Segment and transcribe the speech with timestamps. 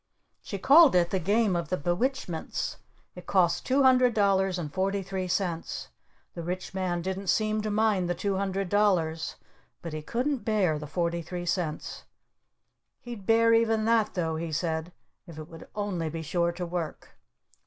[0.41, 2.77] She called it the Game of the Be Witchments.
[3.13, 5.89] It cost two hundred dollars and forty three cents.
[6.33, 9.35] The Rich Man didn't seem to mind the two hundred dollars.
[9.83, 12.05] But he couldn't bear the forty three cents.
[12.99, 14.91] He'd bear even that, though, he said,
[15.27, 17.09] if it would only be sure to work!